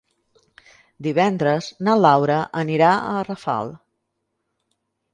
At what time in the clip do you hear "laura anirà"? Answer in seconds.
2.07-2.91